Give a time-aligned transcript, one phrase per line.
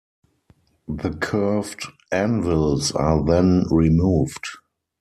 [0.87, 4.47] The curved anvils are then removed.